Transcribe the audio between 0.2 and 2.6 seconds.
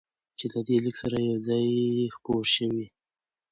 چې له دې لیک سره یو ځای خپور